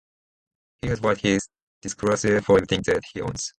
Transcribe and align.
He 0.81 0.87
has 0.87 0.99
filed 0.99 1.19
his 1.19 1.47
disclosure 1.83 2.41
for 2.41 2.55
everything 2.55 2.81
that 2.87 3.03
he 3.13 3.21
owns. 3.21 3.49